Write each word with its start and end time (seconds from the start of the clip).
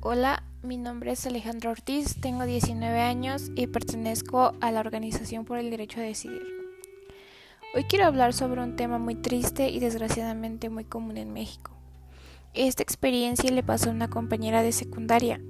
Hola, 0.00 0.44
mi 0.62 0.76
nombre 0.76 1.10
es 1.10 1.26
Alejandro 1.26 1.72
Ortiz, 1.72 2.20
tengo 2.20 2.44
19 2.44 3.00
años 3.00 3.50
y 3.56 3.66
pertenezco 3.66 4.52
a 4.60 4.70
la 4.70 4.78
Organización 4.78 5.44
por 5.44 5.58
el 5.58 5.70
Derecho 5.70 5.98
a 5.98 6.04
Decidir. 6.04 6.40
Hoy 7.74 7.82
quiero 7.82 8.04
hablar 8.04 8.32
sobre 8.32 8.62
un 8.62 8.76
tema 8.76 8.98
muy 8.98 9.16
triste 9.16 9.70
y 9.70 9.80
desgraciadamente 9.80 10.70
muy 10.70 10.84
común 10.84 11.16
en 11.16 11.32
México. 11.32 11.72
Esta 12.54 12.84
experiencia 12.84 13.50
le 13.50 13.64
pasó 13.64 13.90
a 13.90 13.92
una 13.92 14.08
compañera 14.08 14.62
de 14.62 14.70
secundaria. 14.70 15.40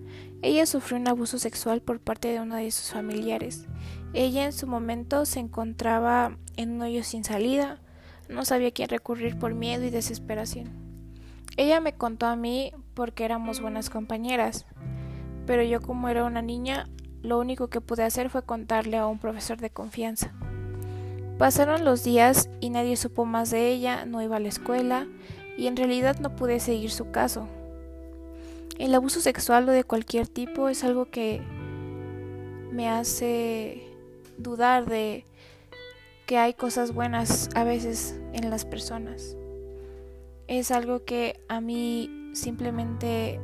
Ella 0.40 0.64
sufrió 0.64 0.98
un 0.98 1.08
abuso 1.08 1.38
sexual 1.38 1.82
por 1.82 2.00
parte 2.00 2.28
de 2.28 2.40
uno 2.40 2.56
de 2.56 2.70
sus 2.70 2.90
familiares. 2.90 3.66
Ella 4.14 4.46
en 4.46 4.54
su 4.54 4.66
momento 4.66 5.26
se 5.26 5.40
encontraba 5.40 6.38
en 6.56 6.70
un 6.70 6.80
hoyo 6.80 7.04
sin 7.04 7.22
salida, 7.22 7.82
no 8.30 8.46
sabía 8.46 8.68
a 8.68 8.72
quién 8.72 8.88
recurrir 8.88 9.38
por 9.38 9.52
miedo 9.52 9.84
y 9.84 9.90
desesperación. 9.90 10.87
Ella 11.56 11.80
me 11.80 11.94
contó 11.94 12.26
a 12.26 12.36
mí 12.36 12.72
porque 12.94 13.24
éramos 13.24 13.60
buenas 13.60 13.90
compañeras, 13.90 14.66
pero 15.46 15.62
yo 15.62 15.80
como 15.80 16.08
era 16.08 16.24
una 16.24 16.42
niña, 16.42 16.88
lo 17.22 17.38
único 17.38 17.68
que 17.68 17.80
pude 17.80 18.04
hacer 18.04 18.30
fue 18.30 18.42
contarle 18.42 18.96
a 18.96 19.06
un 19.06 19.18
profesor 19.18 19.58
de 19.58 19.70
confianza. 19.70 20.32
Pasaron 21.38 21.84
los 21.84 22.04
días 22.04 22.50
y 22.60 22.70
nadie 22.70 22.96
supo 22.96 23.24
más 23.24 23.50
de 23.50 23.68
ella, 23.68 24.04
no 24.04 24.22
iba 24.22 24.36
a 24.36 24.40
la 24.40 24.48
escuela 24.48 25.06
y 25.56 25.66
en 25.66 25.76
realidad 25.76 26.18
no 26.20 26.34
pude 26.36 26.60
seguir 26.60 26.90
su 26.90 27.10
caso. 27.10 27.48
El 28.78 28.94
abuso 28.94 29.20
sexual 29.20 29.68
o 29.68 29.72
de 29.72 29.84
cualquier 29.84 30.28
tipo 30.28 30.68
es 30.68 30.84
algo 30.84 31.10
que 31.10 31.40
me 32.72 32.88
hace 32.88 33.82
dudar 34.36 34.86
de 34.86 35.24
que 36.26 36.38
hay 36.38 36.54
cosas 36.54 36.92
buenas 36.92 37.48
a 37.54 37.64
veces 37.64 38.20
en 38.32 38.50
las 38.50 38.64
personas. 38.64 39.36
Es 40.48 40.70
algo 40.70 41.04
que 41.04 41.38
a 41.48 41.60
mí 41.60 42.30
simplemente 42.32 43.38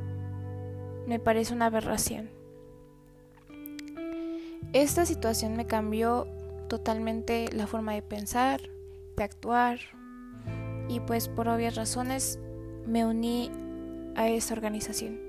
me 1.07 1.19
parece 1.19 1.53
una 1.53 1.67
aberración. 1.67 2.31
Esta 4.73 5.05
situación 5.05 5.55
me 5.55 5.67
cambió 5.67 6.27
totalmente 6.69 7.51
la 7.53 7.67
forma 7.67 7.93
de 7.93 8.01
pensar, 8.01 8.63
de 9.19 9.23
actuar 9.23 9.79
y 10.89 11.01
pues 11.01 11.29
por 11.29 11.49
obvias 11.49 11.75
razones 11.75 12.39
me 12.87 13.05
uní 13.05 13.51
a 14.17 14.29
esta 14.29 14.55
organización. 14.55 15.21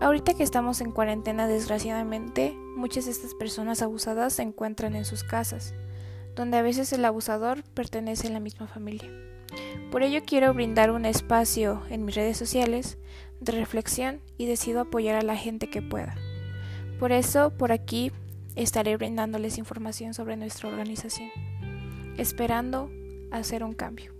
Ahorita 0.00 0.34
que 0.34 0.42
estamos 0.44 0.82
en 0.82 0.92
cuarentena 0.92 1.48
desgraciadamente, 1.48 2.54
muchas 2.76 3.06
de 3.06 3.12
estas 3.12 3.34
personas 3.34 3.80
abusadas 3.80 4.34
se 4.34 4.42
encuentran 4.42 4.94
en 4.94 5.06
sus 5.06 5.24
casas, 5.24 5.74
donde 6.36 6.58
a 6.58 6.62
veces 6.62 6.92
el 6.92 7.04
abusador 7.06 7.64
pertenece 7.74 8.28
a 8.28 8.30
la 8.30 8.40
misma 8.40 8.68
familia. 8.68 9.10
Por 9.90 10.02
ello 10.02 10.20
quiero 10.26 10.52
brindar 10.52 10.90
un 10.90 11.06
espacio 11.06 11.82
en 11.88 12.04
mis 12.04 12.14
redes 12.14 12.36
sociales 12.36 12.98
de 13.40 13.52
reflexión 13.52 14.20
y 14.36 14.46
decido 14.46 14.80
apoyar 14.80 15.16
a 15.16 15.22
la 15.22 15.36
gente 15.36 15.70
que 15.70 15.80
pueda. 15.80 16.14
Por 16.98 17.12
eso, 17.12 17.50
por 17.56 17.72
aquí 17.72 18.12
estaré 18.54 18.96
brindándoles 18.96 19.56
información 19.56 20.12
sobre 20.12 20.36
nuestra 20.36 20.68
organización, 20.68 21.30
esperando 22.18 22.90
hacer 23.30 23.64
un 23.64 23.72
cambio. 23.72 24.17